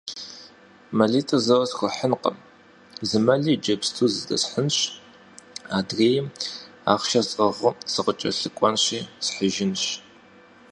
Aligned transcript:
МэлитӀри 0.97 1.39
зэуэ 1.45 1.65
схуэхьынкъым, 1.69 2.37
зы 3.07 3.17
мэлыр 3.25 3.53
иджыпсту 3.55 4.07
здэсхьынщ, 4.15 4.77
адрейм, 5.77 6.25
ахъшэри 6.93 7.27
сӀыгъыу, 7.31 7.73
сыкъыкӀэлъыкӀуэнщи 7.91 8.99
схьыжынщ. 9.25 9.83